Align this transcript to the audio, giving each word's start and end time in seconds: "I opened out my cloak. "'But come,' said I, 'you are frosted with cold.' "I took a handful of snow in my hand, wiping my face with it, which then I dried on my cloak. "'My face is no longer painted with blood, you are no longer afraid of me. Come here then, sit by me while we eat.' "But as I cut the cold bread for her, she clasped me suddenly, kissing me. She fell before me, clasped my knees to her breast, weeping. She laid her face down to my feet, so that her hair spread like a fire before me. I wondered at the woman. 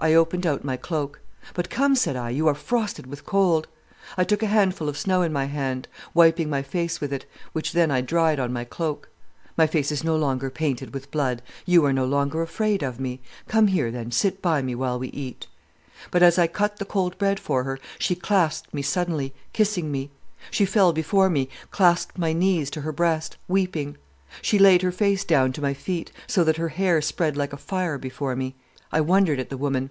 "I 0.00 0.12
opened 0.12 0.46
out 0.46 0.64
my 0.64 0.76
cloak. 0.76 1.22
"'But 1.54 1.70
come,' 1.70 1.94
said 1.94 2.14
I, 2.14 2.28
'you 2.28 2.46
are 2.46 2.54
frosted 2.54 3.06
with 3.06 3.24
cold.' 3.24 3.68
"I 4.18 4.24
took 4.24 4.42
a 4.42 4.46
handful 4.48 4.86
of 4.86 4.98
snow 4.98 5.22
in 5.22 5.32
my 5.32 5.46
hand, 5.46 5.88
wiping 6.12 6.50
my 6.50 6.60
face 6.60 7.00
with 7.00 7.10
it, 7.10 7.24
which 7.54 7.72
then 7.72 7.90
I 7.90 8.02
dried 8.02 8.38
on 8.38 8.52
my 8.52 8.64
cloak. 8.64 9.08
"'My 9.56 9.66
face 9.66 9.90
is 9.90 10.04
no 10.04 10.14
longer 10.14 10.50
painted 10.50 10.92
with 10.92 11.10
blood, 11.10 11.40
you 11.64 11.86
are 11.86 11.92
no 11.92 12.04
longer 12.04 12.42
afraid 12.42 12.82
of 12.82 13.00
me. 13.00 13.20
Come 13.48 13.68
here 13.68 13.90
then, 13.90 14.10
sit 14.10 14.42
by 14.42 14.60
me 14.60 14.74
while 14.74 14.98
we 14.98 15.08
eat.' 15.08 15.46
"But 16.10 16.22
as 16.22 16.38
I 16.38 16.48
cut 16.48 16.76
the 16.76 16.84
cold 16.84 17.16
bread 17.16 17.40
for 17.40 17.64
her, 17.64 17.78
she 17.98 18.14
clasped 18.14 18.74
me 18.74 18.82
suddenly, 18.82 19.32
kissing 19.54 19.90
me. 19.90 20.10
She 20.50 20.66
fell 20.66 20.92
before 20.92 21.30
me, 21.30 21.48
clasped 21.70 22.18
my 22.18 22.34
knees 22.34 22.68
to 22.72 22.82
her 22.82 22.92
breast, 22.92 23.38
weeping. 23.48 23.96
She 24.42 24.58
laid 24.58 24.82
her 24.82 24.92
face 24.92 25.24
down 25.24 25.52
to 25.54 25.62
my 25.62 25.72
feet, 25.72 26.12
so 26.26 26.44
that 26.44 26.58
her 26.58 26.68
hair 26.68 27.00
spread 27.00 27.38
like 27.38 27.54
a 27.54 27.56
fire 27.56 27.96
before 27.96 28.36
me. 28.36 28.54
I 28.92 29.00
wondered 29.00 29.40
at 29.40 29.50
the 29.50 29.56
woman. 29.56 29.90